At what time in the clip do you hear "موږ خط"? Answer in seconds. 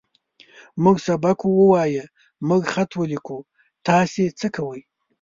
2.47-2.91